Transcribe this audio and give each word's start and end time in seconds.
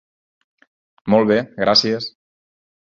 Molt 1.15 1.31
bé, 1.33 1.39
gràcies. 1.63 2.13